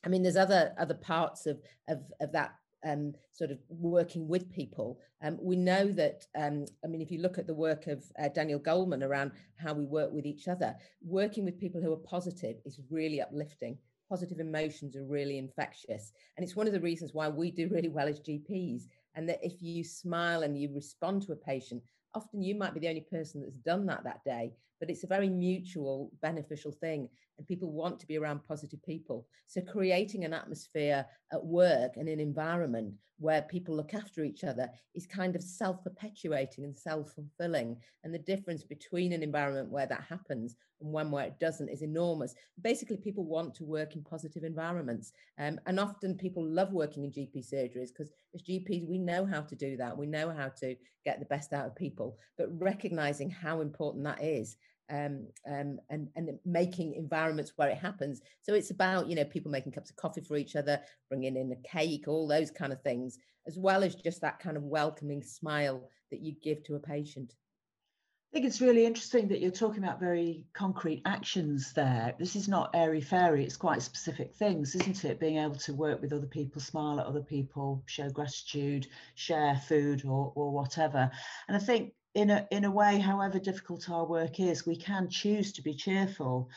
I 0.05 0.09
mean, 0.09 0.23
there's 0.23 0.37
other 0.37 0.73
other 0.79 0.95
parts 0.95 1.47
of 1.47 1.61
of, 1.89 2.03
of 2.21 2.31
that 2.33 2.55
um, 2.85 3.15
sort 3.33 3.51
of 3.51 3.59
working 3.69 4.29
with 4.29 4.51
people. 4.51 4.99
Um, 5.23 5.39
we 5.41 5.57
know 5.57 5.89
that, 5.93 6.27
um, 6.37 6.67
I 6.85 6.89
mean, 6.89 7.01
if 7.01 7.11
you 7.11 7.21
look 7.21 7.39
at 7.39 7.47
the 7.47 7.55
work 7.55 7.87
of 7.87 8.05
uh, 8.19 8.29
Daniel 8.29 8.61
Goleman 8.61 9.05
around 9.05 9.33
how 9.57 9.73
we 9.73 9.85
work 9.85 10.13
with 10.13 10.27
each 10.27 10.49
other, 10.49 10.75
working 11.03 11.45
with 11.45 11.59
people 11.59 11.81
who 11.81 11.93
are 11.93 11.97
positive 11.97 12.57
is 12.65 12.81
really 12.91 13.21
uplifting. 13.21 13.79
Positive 14.09 14.41
emotions 14.41 14.97
are 14.97 15.05
really 15.05 15.39
infectious. 15.39 16.13
And 16.37 16.45
it's 16.45 16.57
one 16.57 16.67
of 16.67 16.73
the 16.73 16.81
reasons 16.81 17.15
why 17.15 17.29
we 17.29 17.51
do 17.51 17.69
really 17.69 17.89
well 17.89 18.09
as 18.09 18.21
GPs. 18.21 18.83
And 19.15 19.29
that 19.29 19.41
if 19.43 19.63
you 19.63 19.85
smile 19.85 20.43
and 20.43 20.59
you 20.59 20.71
respond 20.75 21.23
to 21.23 21.33
a 21.33 21.37
patient, 21.37 21.83
often 22.15 22.43
you 22.43 22.55
might 22.55 22.75
be 22.75 22.81
the 22.81 22.89
only 22.89 23.07
person 23.11 23.41
that's 23.41 23.57
done 23.59 23.87
that 23.87 24.05
that 24.05 24.25
day, 24.25 24.53
but 24.83 24.91
it's 24.91 25.05
a 25.05 25.07
very 25.07 25.29
mutual, 25.29 26.11
beneficial 26.23 26.73
thing 26.73 27.09
and 27.39 27.47
people 27.47 27.71
want 27.71 28.01
to 28.01 28.07
be 28.07 28.19
around 28.19 28.43
positive 28.43 28.83
people. 28.83 29.29
So 29.47 29.61
creating 29.61 30.25
an 30.25 30.35
atmosphere 30.35 31.07
at 31.33 31.45
work 31.45 31.93
and 31.97 32.09
an 32.09 32.19
environment 32.19 32.95
where 33.19 33.43
people 33.43 33.77
look 33.77 33.95
after 33.95 34.25
each 34.25 34.43
other 34.43 34.69
is 34.97 35.07
kind 35.07 35.37
of 35.37 35.43
self-perpetuating 35.43 36.65
and 36.65 36.77
self-fulfilling. 36.77 37.77
And 38.03 38.13
the 38.13 38.19
difference 38.19 38.65
between 38.65 39.13
an 39.13 39.23
environment 39.23 39.71
where 39.71 39.87
that 39.87 40.05
happens 40.09 40.57
and 40.81 40.93
one 40.93 41.13
where 41.13 41.27
it 41.27 41.39
doesn't 41.39 41.69
is 41.69 41.83
enormous. 41.83 42.35
Basically, 42.61 42.97
people 42.97 43.25
want 43.25 43.55
to 43.55 43.65
work 43.65 43.95
in 43.95 44.03
positive 44.03 44.43
environments. 44.43 45.13
Um, 45.39 45.61
and 45.67 45.79
often 45.79 46.17
people 46.17 46.45
love 46.45 46.73
working 46.73 47.05
in 47.05 47.13
GP 47.13 47.49
surgeries 47.49 47.89
because 47.89 48.11
as 48.35 48.43
GPs, 48.43 48.89
we 48.89 48.99
know 48.99 49.25
how 49.25 49.43
to 49.43 49.55
do 49.55 49.77
that. 49.77 49.97
We 49.97 50.07
know 50.07 50.31
how 50.31 50.49
to 50.59 50.75
get 51.05 51.21
the 51.21 51.27
best 51.27 51.53
out 51.53 51.67
of 51.67 51.77
people, 51.77 52.19
but 52.37 52.49
recognizing 52.61 53.31
how 53.31 53.61
important 53.61 54.05
that 54.05 54.23
is 54.23 54.57
um, 54.91 55.27
um, 55.47 55.79
and 55.91 56.09
and 56.17 56.39
making 56.45 56.95
environments 56.95 57.53
where 57.57 57.69
it 57.69 57.79
happens. 57.79 58.21
So 58.43 58.55
it's 58.55 58.71
about 58.71 59.09
you 59.09 59.17
know 59.17 59.25
people 59.25 59.51
making 59.51 59.73
cups 59.73 59.91
of 59.91 59.97
coffee 59.97 60.21
for 60.21 60.37
each 60.37 60.57
other, 60.57 60.81
bringing 61.09 61.37
in 61.37 61.53
a 61.53 61.69
cake, 61.69 62.09
all 62.09 62.27
those 62.27 62.51
kind 62.51 62.73
of 62.73 62.83
things, 62.83 63.19
as 63.47 63.59
well 63.59 63.83
as 63.83 63.95
just 63.95 64.21
that 64.21 64.41
kind 64.41 64.57
of 64.57 64.63
welcoming 64.63 65.23
smile 65.23 65.89
that 66.11 66.21
you 66.21 66.35
give 66.43 66.63
to 66.65 66.75
a 66.75 66.81
patient. 66.81 67.35
I 68.33 68.37
think 68.37 68.47
it's 68.47 68.63
really 68.63 68.87
interesting 68.87 69.29
that 69.29 69.41
you're 69.41 69.51
talking 69.51 69.85
about 69.85 70.01
very 70.01 70.47
concrete 70.55 71.03
actions 71.05 71.75
there. 71.75 72.15
This 72.19 72.35
is 72.35 72.49
not 72.49 72.71
airy 72.73 73.03
fairy, 73.03 73.45
it's 73.45 73.59
quite 73.59 73.83
specific 73.83 74.35
things, 74.35 74.75
isn't 74.75 75.05
it? 75.05 75.21
Being 75.21 75.37
able 75.37 75.57
to 75.57 75.75
work 75.75 76.01
with 76.01 76.15
other 76.15 76.27
people, 76.27 76.63
smile 76.63 76.99
at 76.99 77.05
other 77.05 77.21
people, 77.21 77.83
show 77.85 78.09
gratitude, 78.09 78.87
share 79.17 79.57
food 79.69 80.07
or, 80.07 80.33
or 80.35 80.51
whatever. 80.51 81.11
And 81.47 81.57
I 81.59 81.61
think 81.61 81.93
in 82.15 82.31
a 82.31 82.47
in 82.51 82.65
a 82.65 82.71
way, 82.71 82.99
however 82.99 83.39
difficult 83.39 83.89
our 83.91 84.07
work 84.07 84.41
is, 84.41 84.67
we 84.67 84.77
can 84.77 85.09
choose 85.09 85.53
to 85.53 85.63
be 85.63 85.75
cheerful. 85.75 86.51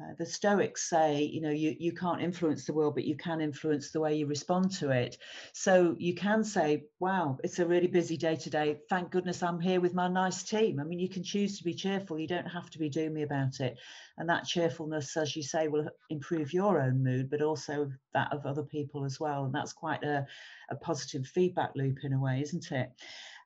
Uh, 0.00 0.14
the 0.18 0.24
Stoics 0.24 0.88
say, 0.88 1.22
you 1.22 1.42
know, 1.42 1.50
you, 1.50 1.76
you 1.78 1.92
can't 1.92 2.22
influence 2.22 2.64
the 2.64 2.72
world, 2.72 2.94
but 2.94 3.04
you 3.04 3.14
can 3.14 3.42
influence 3.42 3.90
the 3.90 4.00
way 4.00 4.14
you 4.14 4.26
respond 4.26 4.70
to 4.70 4.88
it. 4.88 5.18
So 5.52 5.94
you 5.98 6.14
can 6.14 6.44
say, 6.44 6.84
wow, 6.98 7.38
it's 7.44 7.58
a 7.58 7.66
really 7.66 7.88
busy 7.88 8.16
day 8.16 8.36
today. 8.36 8.78
Thank 8.88 9.10
goodness 9.10 9.42
I'm 9.42 9.60
here 9.60 9.82
with 9.82 9.92
my 9.92 10.08
nice 10.08 10.44
team. 10.44 10.80
I 10.80 10.84
mean, 10.84 10.98
you 10.98 11.10
can 11.10 11.22
choose 11.22 11.58
to 11.58 11.64
be 11.64 11.74
cheerful. 11.74 12.18
You 12.18 12.26
don't 12.26 12.46
have 12.46 12.70
to 12.70 12.78
be 12.78 12.88
doomy 12.88 13.22
about 13.22 13.60
it. 13.60 13.78
And 14.16 14.30
that 14.30 14.46
cheerfulness, 14.46 15.14
as 15.18 15.36
you 15.36 15.42
say, 15.42 15.68
will 15.68 15.90
improve 16.08 16.54
your 16.54 16.80
own 16.80 17.04
mood, 17.04 17.28
but 17.28 17.42
also 17.42 17.92
that 18.14 18.32
of 18.32 18.46
other 18.46 18.64
people 18.64 19.04
as 19.04 19.20
well. 19.20 19.44
And 19.44 19.54
that's 19.54 19.74
quite 19.74 20.02
a, 20.04 20.26
a 20.70 20.76
positive 20.76 21.26
feedback 21.26 21.72
loop 21.76 21.98
in 22.02 22.14
a 22.14 22.20
way, 22.20 22.40
isn't 22.40 22.72
it? 22.72 22.90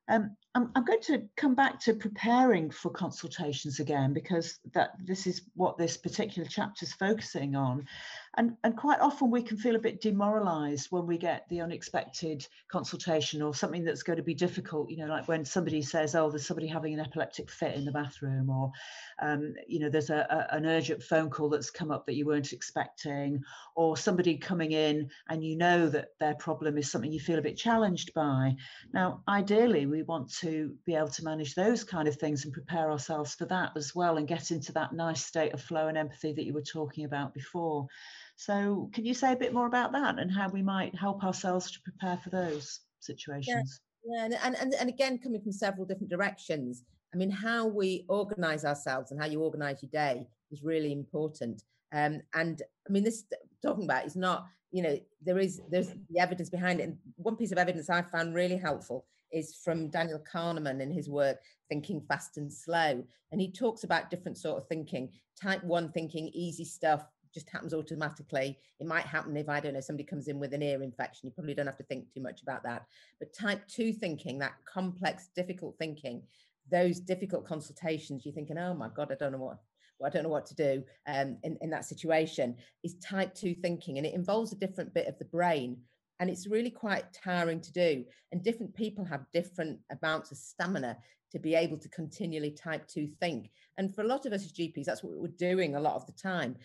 Um, 0.08 0.36
I'm, 0.54 0.70
I'm, 0.74 0.84
going 0.84 1.02
to 1.02 1.22
come 1.36 1.54
back 1.54 1.80
to 1.80 1.94
preparing 1.94 2.70
for 2.70 2.90
consultations 2.90 3.80
again 3.80 4.12
because 4.12 4.58
that 4.72 4.92
this 5.04 5.26
is 5.26 5.42
what 5.54 5.76
this 5.76 5.96
particular 5.96 6.48
chapter 6.48 6.84
is 6.84 6.92
focusing 6.92 7.56
on. 7.56 7.86
And, 8.38 8.56
and 8.64 8.76
quite 8.76 9.00
often 9.00 9.30
we 9.30 9.42
can 9.42 9.56
feel 9.56 9.76
a 9.76 9.80
bit 9.80 10.02
demoralized 10.02 10.88
when 10.90 11.06
we 11.06 11.16
get 11.16 11.48
the 11.48 11.62
unexpected 11.62 12.46
consultation 12.68 13.40
or 13.40 13.54
something 13.54 13.82
that's 13.82 14.02
going 14.02 14.18
to 14.18 14.22
be 14.22 14.34
difficult, 14.34 14.90
you 14.90 14.98
know, 14.98 15.06
like 15.06 15.26
when 15.26 15.44
somebody 15.44 15.80
says, 15.80 16.14
oh, 16.14 16.28
there's 16.28 16.46
somebody 16.46 16.66
having 16.66 16.92
an 16.92 17.00
epileptic 17.00 17.50
fit 17.50 17.74
in 17.74 17.86
the 17.86 17.92
bathroom, 17.92 18.50
or, 18.50 18.72
um, 19.22 19.54
you 19.66 19.78
know, 19.78 19.88
there's 19.88 20.10
a, 20.10 20.26
a, 20.28 20.54
an 20.54 20.66
urgent 20.66 21.02
phone 21.02 21.30
call 21.30 21.48
that's 21.48 21.70
come 21.70 21.90
up 21.90 22.04
that 22.04 22.14
you 22.14 22.26
weren't 22.26 22.52
expecting, 22.52 23.42
or 23.74 23.96
somebody 23.96 24.36
coming 24.36 24.72
in 24.72 25.08
and 25.30 25.42
you 25.42 25.56
know 25.56 25.88
that 25.88 26.08
their 26.20 26.34
problem 26.34 26.76
is 26.76 26.90
something 26.90 27.12
you 27.12 27.20
feel 27.20 27.38
a 27.38 27.42
bit 27.42 27.56
challenged 27.56 28.12
by. 28.12 28.54
Now, 28.92 29.22
ideally, 29.28 29.86
we 29.86 30.02
want 30.02 30.30
to 30.40 30.74
be 30.84 30.94
able 30.94 31.08
to 31.08 31.24
manage 31.24 31.54
those 31.54 31.84
kind 31.84 32.06
of 32.06 32.16
things 32.16 32.44
and 32.44 32.52
prepare 32.52 32.90
ourselves 32.90 33.34
for 33.34 33.46
that 33.46 33.70
as 33.76 33.94
well 33.94 34.18
and 34.18 34.28
get 34.28 34.50
into 34.50 34.72
that 34.72 34.92
nice 34.92 35.24
state 35.24 35.54
of 35.54 35.62
flow 35.62 35.88
and 35.88 35.96
empathy 35.96 36.34
that 36.34 36.44
you 36.44 36.52
were 36.52 36.60
talking 36.60 37.06
about 37.06 37.32
before. 37.32 37.86
So, 38.36 38.90
can 38.92 39.04
you 39.04 39.14
say 39.14 39.32
a 39.32 39.36
bit 39.36 39.54
more 39.54 39.66
about 39.66 39.92
that 39.92 40.18
and 40.18 40.30
how 40.30 40.48
we 40.48 40.62
might 40.62 40.94
help 40.94 41.24
ourselves 41.24 41.70
to 41.72 41.80
prepare 41.80 42.18
for 42.18 42.30
those 42.30 42.80
situations? 43.00 43.80
Yeah, 44.04 44.28
yeah. 44.28 44.38
And, 44.44 44.56
and, 44.60 44.74
and 44.74 44.88
again, 44.88 45.18
coming 45.18 45.40
from 45.40 45.52
several 45.52 45.86
different 45.86 46.10
directions. 46.10 46.84
I 47.14 47.16
mean, 47.16 47.30
how 47.30 47.66
we 47.66 48.04
organize 48.08 48.64
ourselves 48.64 49.10
and 49.10 49.20
how 49.20 49.26
you 49.26 49.42
organize 49.42 49.82
your 49.82 49.90
day 49.90 50.26
is 50.50 50.62
really 50.62 50.92
important. 50.92 51.62
Um, 51.94 52.20
and 52.34 52.60
I 52.86 52.92
mean, 52.92 53.04
this 53.04 53.24
talking 53.62 53.84
about 53.84 54.04
is 54.04 54.16
not, 54.16 54.46
you 54.70 54.82
know, 54.82 54.98
there 55.24 55.38
is 55.38 55.62
there's 55.70 55.94
the 56.10 56.18
evidence 56.18 56.50
behind 56.50 56.80
it. 56.80 56.84
And 56.84 56.98
one 57.16 57.36
piece 57.36 57.52
of 57.52 57.58
evidence 57.58 57.88
I 57.88 58.02
found 58.02 58.34
really 58.34 58.58
helpful 58.58 59.06
is 59.32 59.58
from 59.64 59.88
Daniel 59.88 60.22
Kahneman 60.32 60.80
in 60.80 60.90
his 60.90 61.08
work 61.08 61.38
Thinking 61.70 62.02
Fast 62.06 62.36
and 62.36 62.52
Slow, 62.52 63.02
and 63.32 63.40
he 63.40 63.50
talks 63.50 63.84
about 63.84 64.10
different 64.10 64.36
sort 64.36 64.58
of 64.58 64.68
thinking. 64.68 65.10
Type 65.40 65.64
one 65.64 65.90
thinking, 65.92 66.28
easy 66.32 66.64
stuff, 66.64 67.04
just 67.36 67.50
happens 67.50 67.74
automatically. 67.74 68.58
It 68.80 68.86
might 68.86 69.04
happen 69.04 69.36
if 69.36 69.48
I 69.48 69.60
don't 69.60 69.74
know 69.74 69.80
somebody 69.80 70.08
comes 70.08 70.26
in 70.26 70.38
with 70.38 70.54
an 70.54 70.62
ear 70.62 70.82
infection. 70.82 71.26
You 71.26 71.32
probably 71.32 71.52
don't 71.52 71.66
have 71.66 71.76
to 71.76 71.84
think 71.84 72.06
too 72.12 72.22
much 72.22 72.40
about 72.40 72.62
that. 72.62 72.86
But 73.20 73.34
type 73.34 73.60
two 73.68 73.92
thinking, 73.92 74.38
that 74.38 74.54
complex, 74.64 75.28
difficult 75.36 75.76
thinking, 75.78 76.22
those 76.70 76.98
difficult 76.98 77.46
consultations, 77.46 78.24
you're 78.24 78.34
thinking, 78.34 78.56
oh 78.56 78.72
my 78.72 78.88
god, 78.88 79.12
I 79.12 79.16
don't 79.16 79.32
know 79.32 79.38
what. 79.38 79.58
Well, 79.98 80.08
I 80.08 80.10
don't 80.10 80.22
know 80.22 80.30
what 80.30 80.46
to 80.46 80.54
do 80.54 80.82
um, 81.06 81.38
in, 81.42 81.58
in 81.60 81.70
that 81.70 81.84
situation 81.84 82.56
is 82.82 82.96
type 82.96 83.34
two 83.34 83.54
thinking, 83.54 83.98
and 83.98 84.06
it 84.06 84.14
involves 84.14 84.52
a 84.52 84.56
different 84.56 84.94
bit 84.94 85.06
of 85.06 85.18
the 85.18 85.24
brain 85.26 85.78
and 86.20 86.30
it's 86.30 86.46
really 86.46 86.70
quite 86.70 87.12
tiring 87.12 87.60
to 87.60 87.72
do 87.72 88.04
and 88.32 88.42
different 88.42 88.74
people 88.74 89.04
have 89.04 89.26
different 89.32 89.78
amounts 89.90 90.32
of 90.32 90.38
stamina 90.38 90.96
to 91.32 91.38
be 91.38 91.54
able 91.54 91.76
to 91.78 91.88
continually 91.90 92.50
type 92.50 92.86
two 92.86 93.08
think 93.20 93.50
and 93.78 93.94
for 93.94 94.02
a 94.02 94.06
lot 94.06 94.26
of 94.26 94.32
us 94.32 94.44
as 94.44 94.52
gps 94.52 94.84
that's 94.84 95.02
what 95.02 95.16
we're 95.16 95.28
doing 95.38 95.74
a 95.74 95.80
lot 95.80 95.94
of 95.94 96.06
the 96.06 96.12
time 96.12 96.56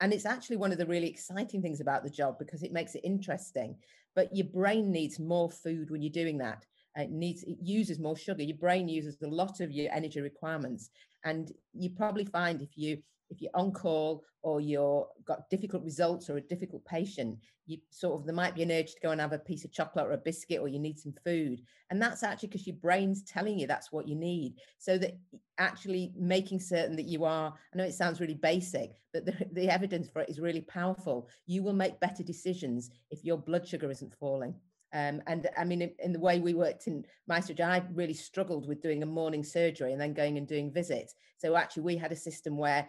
and 0.00 0.12
it's 0.12 0.26
actually 0.26 0.56
one 0.56 0.72
of 0.72 0.78
the 0.78 0.86
really 0.86 1.08
exciting 1.08 1.60
things 1.60 1.80
about 1.80 2.02
the 2.02 2.10
job 2.10 2.38
because 2.38 2.62
it 2.62 2.72
makes 2.72 2.94
it 2.94 3.04
interesting. 3.04 3.76
But 4.14 4.34
your 4.34 4.46
brain 4.46 4.90
needs 4.90 5.20
more 5.20 5.50
food 5.50 5.90
when 5.90 6.02
you're 6.02 6.10
doing 6.10 6.38
that. 6.38 6.64
It 6.96 7.10
needs 7.10 7.44
it 7.44 7.58
uses 7.60 8.00
more 8.00 8.16
sugar. 8.16 8.42
Your 8.42 8.56
brain 8.56 8.88
uses 8.88 9.20
a 9.22 9.28
lot 9.28 9.60
of 9.60 9.70
your 9.70 9.92
energy 9.92 10.20
requirements. 10.20 10.90
And 11.24 11.52
you 11.72 11.90
probably 11.90 12.24
find 12.24 12.62
if 12.62 12.76
you 12.76 12.98
if 13.30 13.40
you're 13.40 13.50
on 13.54 13.72
call 13.72 14.24
or 14.42 14.60
you're 14.60 15.06
got 15.24 15.48
difficult 15.50 15.84
results 15.84 16.28
or 16.28 16.36
a 16.36 16.42
difficult 16.42 16.84
patient, 16.84 17.38
you 17.66 17.78
sort 17.90 18.18
of 18.18 18.26
there 18.26 18.34
might 18.34 18.54
be 18.54 18.62
an 18.62 18.72
urge 18.72 18.94
to 18.94 19.00
go 19.00 19.10
and 19.10 19.20
have 19.20 19.32
a 19.32 19.38
piece 19.38 19.64
of 19.64 19.72
chocolate 19.72 20.06
or 20.06 20.12
a 20.12 20.18
biscuit 20.18 20.60
or 20.60 20.68
you 20.68 20.78
need 20.78 20.98
some 20.98 21.14
food. 21.24 21.62
And 21.90 22.00
that's 22.00 22.22
actually 22.22 22.48
because 22.48 22.66
your 22.66 22.76
brain's 22.76 23.22
telling 23.22 23.58
you 23.58 23.66
that's 23.66 23.92
what 23.92 24.08
you 24.08 24.16
need. 24.16 24.54
So 24.78 24.98
that 24.98 25.18
actually 25.58 26.12
making 26.16 26.60
certain 26.60 26.96
that 26.96 27.06
you 27.06 27.24
are, 27.24 27.54
I 27.72 27.76
know 27.76 27.84
it 27.84 27.94
sounds 27.94 28.20
really 28.20 28.34
basic, 28.34 28.92
but 29.12 29.24
the, 29.24 29.34
the 29.52 29.68
evidence 29.68 30.08
for 30.08 30.22
it 30.22 30.28
is 30.30 30.40
really 30.40 30.62
powerful. 30.62 31.28
You 31.46 31.62
will 31.62 31.72
make 31.72 32.00
better 32.00 32.22
decisions 32.22 32.90
if 33.10 33.24
your 33.24 33.38
blood 33.38 33.66
sugar 33.66 33.90
isn't 33.90 34.14
falling. 34.18 34.54
Um, 34.92 35.22
and 35.28 35.48
I 35.56 35.64
mean, 35.64 35.82
in, 35.82 35.92
in, 36.00 36.12
the 36.12 36.18
way 36.18 36.40
we 36.40 36.54
worked 36.54 36.88
in 36.88 37.04
my 37.28 37.38
surgery, 37.38 37.64
I 37.64 37.84
really 37.94 38.14
struggled 38.14 38.66
with 38.66 38.82
doing 38.82 39.04
a 39.04 39.06
morning 39.06 39.44
surgery 39.44 39.92
and 39.92 40.00
then 40.00 40.14
going 40.14 40.36
and 40.36 40.48
doing 40.48 40.72
visits. 40.72 41.14
So 41.38 41.54
actually, 41.54 41.84
we 41.84 41.96
had 41.96 42.10
a 42.10 42.16
system 42.16 42.56
where 42.56 42.88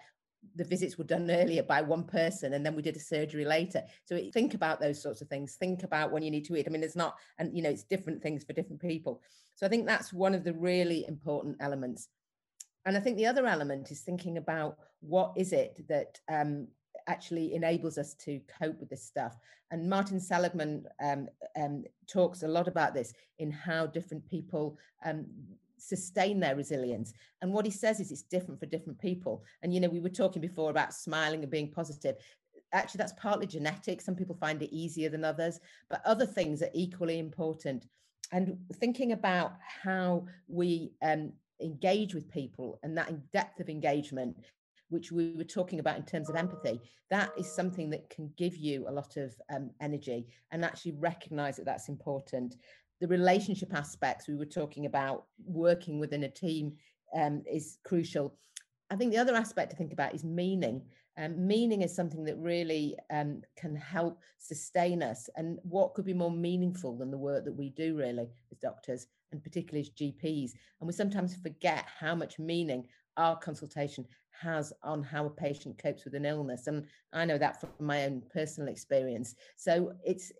the 0.55 0.63
visits 0.63 0.98
were 0.98 1.03
done 1.03 1.29
earlier 1.29 1.63
by 1.63 1.81
one 1.81 2.03
person 2.03 2.53
and 2.53 2.65
then 2.65 2.75
we 2.75 2.81
did 2.81 2.95
a 2.95 3.00
surgery 3.00 3.45
later. 3.45 3.83
So 4.05 4.19
think 4.33 4.53
about 4.53 4.79
those 4.79 5.01
sorts 5.01 5.21
of 5.21 5.27
things. 5.27 5.55
Think 5.55 5.83
about 5.83 6.12
when 6.12 6.24
you 6.24 6.31
need 6.31 6.45
to 6.45 6.55
eat. 6.55 6.67
I 6.67 6.71
mean 6.71 6.83
it's 6.83 6.95
not 6.95 7.17
and 7.38 7.55
you 7.55 7.63
know 7.63 7.69
it's 7.69 7.83
different 7.83 8.21
things 8.21 8.43
for 8.43 8.53
different 8.53 8.81
people. 8.81 9.21
So 9.55 9.65
i 9.65 9.69
think 9.69 9.86
that's 9.86 10.12
one 10.12 10.33
of 10.33 10.43
the 10.43 10.53
really 10.53 11.05
important 11.07 11.57
elements. 11.60 12.10
And 12.86 12.98
i 12.98 13.00
think 13.00 13.17
the 13.17 13.27
other 13.27 13.45
element 13.45 13.91
is 13.91 14.01
thinking 14.01 14.38
about 14.38 14.77
what 15.01 15.33
is 15.38 15.53
it 15.53 15.86
that 15.88 16.19
um, 16.29 16.67
actually 17.07 17.55
enables 17.55 17.98
us 17.98 18.13
to 18.13 18.39
cope 18.60 18.79
with 18.79 18.89
this 18.89 19.05
stuff. 19.05 19.36
And 19.69 19.89
martin 19.89 20.19
seligman 20.19 20.86
um, 21.01 21.27
um, 21.55 21.83
talks 22.12 22.43
a 22.43 22.48
lot 22.48 22.67
about 22.67 22.93
this 22.93 23.13
in 23.39 23.51
how 23.51 23.86
different 23.86 24.25
people 24.25 24.77
um, 25.05 25.25
sustain 25.81 26.39
their 26.39 26.55
resilience. 26.55 27.13
And 27.41 27.51
what 27.51 27.65
he 27.65 27.71
says 27.71 28.00
is 28.00 28.11
it's 28.11 28.21
different 28.21 28.59
for 28.59 28.65
different 28.65 29.00
people. 29.00 29.43
And, 29.61 29.73
you 29.73 29.79
know, 29.79 29.89
we 29.89 30.00
were 30.00 30.09
talking 30.09 30.41
before 30.41 30.69
about 30.69 30.93
smiling 30.93 31.41
and 31.41 31.51
being 31.51 31.71
positive. 31.71 32.15
actually 32.73 33.00
that's 33.00 33.13
partly 33.13 33.47
genetic. 33.47 34.01
Some 34.01 34.15
people 34.15 34.35
find 34.35 34.61
it 34.61 34.73
easier 34.73 35.09
than 35.09 35.25
others, 35.25 35.59
but 35.89 36.01
other 36.05 36.25
things 36.25 36.61
are 36.61 36.69
equally 36.73 37.19
important. 37.19 37.88
And 38.31 38.57
thinking 38.75 39.11
about 39.11 39.53
how 39.83 40.25
we 40.47 40.93
um, 41.01 41.33
engage 41.61 42.13
with 42.13 42.31
people 42.31 42.79
and 42.83 42.97
that 42.97 43.31
depth 43.31 43.59
of 43.59 43.69
engagement 43.69 44.38
which 44.91 45.11
we 45.11 45.31
were 45.31 45.45
talking 45.45 45.79
about 45.79 45.97
in 45.97 46.03
terms 46.03 46.29
of 46.29 46.35
empathy, 46.35 46.79
that 47.09 47.31
is 47.38 47.50
something 47.50 47.89
that 47.89 48.09
can 48.09 48.29
give 48.38 48.57
you 48.57 48.85
a 48.88 48.91
lot 48.91 49.15
of 49.15 49.33
um, 49.53 49.71
energy 49.79 50.27
and 50.51 50.65
actually 50.65 50.91
recognize 50.91 51.55
that 51.55 51.65
that's 51.65 51.88
important. 51.88 52.57
The 53.01 53.08
relationship 53.08 53.74
aspects 53.74 54.27
we 54.27 54.36
were 54.36 54.46
talking 54.46 54.86
about, 54.86 55.25
working 55.43 56.00
within 56.00 56.24
a 56.24 56.29
team 56.29 56.74
um, 57.13 57.43
is 57.51 57.79
crucial. 57.84 58.36
I 58.89 58.96
think 58.96 59.12
the 59.12 59.17
other 59.17 59.36
aspect 59.36 59.72
to 59.72 59.75
think 59.75 59.91
about 59.91 60.15
is 60.15 60.24
meaning. 60.24 60.84
Um, 61.17 61.46
meaning 61.46 61.81
is 61.81 61.93
something 61.93 62.24
that 62.24 62.38
really 62.38 62.96
um, 63.12 63.41
can 63.58 63.75
help 63.75 64.20
sustain 64.38 65.03
us. 65.03 65.29
And 65.36 65.60
what 65.63 65.93
could 65.93 66.05
be 66.05 66.13
more 66.13 66.31
meaningful 66.31 66.98
than 66.98 67.12
the 67.12 67.17
work 67.17 67.43
that 67.43 67.55
we 67.55 67.72
do, 67.72 67.98
really, 67.98 68.29
as 68.51 68.58
doctors 68.60 69.08
and 69.31 69.43
particularly 69.43 69.81
as 69.81 69.89
GPs? 69.89 70.51
And 70.79 70.88
we 70.88 70.93
sometimes 70.93 71.36
forget 71.36 71.86
how 72.00 72.15
much 72.15 72.39
meaning 72.39 72.88
our 73.17 73.38
consultation 73.38 74.05
has 74.41 74.72
on 74.84 75.03
how 75.03 75.25
a 75.25 75.29
patient 75.29 75.77
copes 75.77 76.05
with 76.05 76.15
an 76.15 76.25
illness 76.25 76.67
and 76.67 76.86
i 77.13 77.25
know 77.25 77.38
that 77.38 77.60
from 77.60 77.70
my 77.79 78.05
own 78.05 78.22
personal 78.34 78.70
experience 78.70 79.36
so 79.55 79.93
it's 80.05 80.31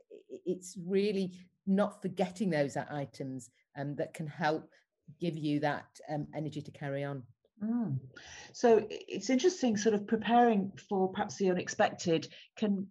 it's 0.46 0.78
really 0.86 1.34
not 1.68 2.02
forgetting 2.02 2.50
those 2.50 2.78
items 2.78 3.50
um, 3.78 3.96
that 3.96 4.14
can 4.14 4.28
help 4.28 4.70
give 5.20 5.38
you 5.38 5.60
that 5.60 5.86
um, 6.10 6.28
energy 6.36 6.62
to 6.62 6.72
carry 6.72 7.04
on 7.04 7.24
mm. 7.64 7.98
so 8.54 8.86
it's 8.90 9.30
interesting 9.30 9.78
sort 9.78 9.96
of 9.96 10.08
preparing 10.08 10.72
for 10.90 11.12
perhaps 11.12 11.36
the 11.38 11.50
unexpected 11.50 12.28
can 12.58 12.88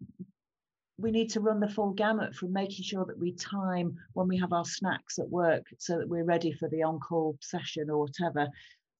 we 0.98 1.10
need 1.10 1.30
to 1.30 1.40
run 1.40 1.60
the 1.60 1.68
full 1.68 1.92
gamut 1.92 2.34
from 2.34 2.52
making 2.52 2.84
sure 2.84 3.06
that 3.06 3.18
we 3.18 3.32
time 3.32 3.96
when 4.12 4.28
we 4.28 4.36
have 4.36 4.52
our 4.52 4.64
snacks 4.64 5.18
at 5.18 5.28
work 5.28 5.64
so 5.78 5.98
that 5.98 6.08
we're 6.08 6.24
ready 6.24 6.52
for 6.52 6.68
the 6.68 6.82
on-call 6.82 7.36
session 7.40 7.88
or 7.88 8.00
whatever 8.00 8.46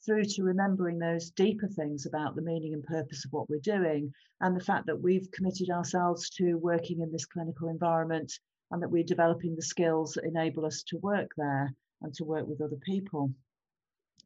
through 0.05 0.25
to 0.25 0.43
remembering 0.43 0.99
those 0.99 1.31
deeper 1.31 1.69
things 1.69 2.07
about 2.07 2.35
the 2.35 2.43
meaning 2.43 2.73
and 2.73 2.85
purpose 2.85 3.25
of 3.25 3.33
what 3.33 3.49
we're 3.51 3.61
doing 3.61 4.13
and 4.41 4.57
the 4.57 4.65
fact 4.65 4.87
that 4.87 5.01
we've 5.01 5.31
committed 5.31 5.69
ourselves 5.69 6.31
to 6.31 6.55
working 6.55 7.01
in 7.03 7.13
this 7.13 7.27
clinical 7.27 7.69
environment 7.69 8.33
and 8.71 8.83
that 8.83 8.91
we're 8.91 9.05
developing 9.05 9.55
the 9.55 9.63
skills 9.63 10.13
that 10.13 10.25
enable 10.25 10.65
us 10.65 10.83
to 10.85 10.99
work 10.99 11.31
there 11.37 11.73
and 12.03 12.15
to 12.15 12.25
work 12.25 12.47
with 12.47 12.61
other 12.61 12.79
people. 12.85 13.33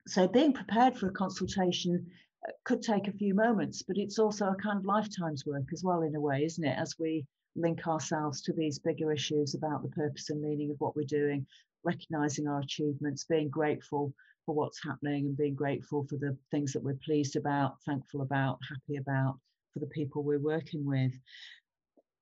So 0.07 0.29
being 0.29 0.53
prepared 0.53 0.97
for 0.97 1.09
a 1.09 1.13
consultation 1.13 2.07
uh, 2.47 2.53
could 2.65 2.83
take 2.83 3.09
a 3.09 3.13
few 3.13 3.35
moments, 3.35 3.83
but 3.83 3.97
it's 3.97 4.19
also 4.19 4.47
a 4.47 4.63
kind 4.63 4.79
of 4.79 4.85
lifetime's 4.85 5.47
work 5.47 5.65
as 5.73 5.83
well, 5.83 6.03
in 6.03 6.15
a 6.15 6.21
way, 6.21 6.45
isn't 6.45 6.65
it? 6.65 6.79
As 6.79 6.95
we 6.99 7.25
link 7.57 7.87
ourselves 7.87 8.43
to 8.43 8.53
these 8.53 8.79
bigger 8.79 9.13
issues 9.13 9.55
about 9.55 9.83
the 9.83 9.89
purpose 9.91 10.31
and 10.31 10.43
meaning 10.43 10.71
of 10.71 10.77
what 10.81 10.97
we're 10.97 11.05
doing, 11.05 11.47
recognizing 11.85 12.47
our 12.47 12.61
achievements, 12.61 13.25
being 13.25 13.49
grateful 13.49 14.13
for 14.45 14.55
what's 14.55 14.83
happening 14.83 15.27
and 15.27 15.37
being 15.37 15.55
grateful 15.55 16.07
for 16.09 16.17
the 16.17 16.37
things 16.51 16.73
that 16.73 16.83
we're 16.83 16.99
pleased 17.05 17.37
about, 17.37 17.77
thankful 17.87 18.23
about, 18.23 18.59
happy 18.69 18.99
about, 18.99 19.39
for 19.73 19.81
the 19.81 19.87
people 19.87 20.23
we're 20.23 20.39
working 20.39 20.85
with. 20.85 21.13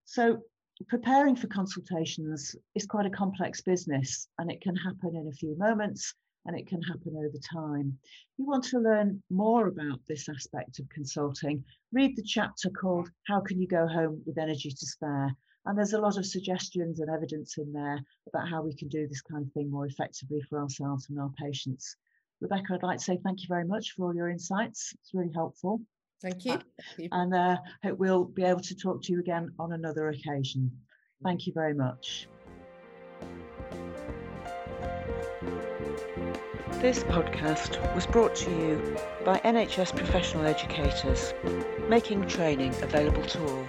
So, 0.05 0.43
preparing 0.89 1.37
for 1.37 1.47
consultations 1.49 2.57
is 2.75 2.87
quite 2.87 3.07
a 3.07 3.11
complex 3.11 3.61
business 3.61 4.29
and 4.39 4.51
it 4.51 4.61
can 4.61 4.77
happen 4.77 5.17
in 5.17 5.29
a 5.29 5.33
few 5.33 5.57
moments 5.59 6.15
and 6.47 6.59
it 6.59 6.67
can 6.67 6.83
happen 6.83 7.15
over 7.17 7.39
time. 7.53 7.99
If 8.05 8.39
you 8.39 8.47
want 8.47 8.65
to 8.65 8.81
learn 8.81 9.23
more 9.31 9.69
about 9.69 10.01
this 10.09 10.29
aspect 10.29 10.79
of 10.81 10.89
consulting, 10.89 11.65
read 11.93 12.17
the 12.17 12.23
chapter 12.23 12.71
called 12.71 13.11
How 13.27 13.41
Can 13.41 13.61
You 13.61 13.69
Go 13.69 13.87
Home 13.87 14.23
with 14.27 14.39
Energy 14.39 14.71
to 14.71 14.87
Spare? 14.87 15.37
And 15.65 15.79
there's 15.79 15.93
a 15.93 16.01
lot 16.01 16.19
of 16.19 16.27
suggestions 16.27 16.99
and 16.99 17.09
evidence 17.09 17.59
in 17.59 17.73
there 17.73 18.01
about 18.27 18.49
how 18.49 18.63
we 18.63 18.75
can 18.75 18.89
do 18.89 19.07
this 19.07 19.23
kind 19.23 19.47
of 19.47 19.53
thing 19.53 19.71
more 19.71 19.87
effectively 19.87 20.43
for 20.49 20.61
ourselves 20.61 21.09
and 21.09 21.21
our 21.21 21.31
patients. 21.41 21.97
Rebecca, 22.41 22.75
I'd 22.75 22.83
like 22.83 22.99
to 22.99 23.05
say 23.05 23.21
thank 23.23 23.43
you 23.43 23.47
very 23.49 23.65
much 23.65 23.93
for 23.93 24.07
all 24.07 24.15
your 24.15 24.29
insights. 24.29 24.93
It's 25.01 25.15
really 25.15 25.33
helpful. 25.33 25.81
Thank 26.23 26.45
you. 26.45 26.53
Uh, 26.53 26.59
and 27.11 27.35
uh, 27.35 27.57
hope 27.83 27.99
we'll 27.99 28.25
be 28.25 28.45
able 28.45 28.61
to 28.61 28.75
talk 28.77 29.03
to 29.03 29.13
you 29.13 29.21
again 29.21 29.53
on 29.59 29.73
another 29.73 30.09
occasion. 30.09 30.71
Thank 31.25 31.47
you 31.47 31.53
very 31.53 31.75
much. 31.75 32.29
This 36.81 37.05
podcast 37.05 37.95
was 37.95 38.07
brought 38.07 38.35
to 38.37 38.51
you 38.51 38.97
by 39.25 39.39
NHS 39.41 39.97
professional 39.97 40.47
educators, 40.47 41.33
making 41.89 42.27
training 42.27 42.75
available 42.83 43.23
to 43.23 43.47
all. 43.47 43.67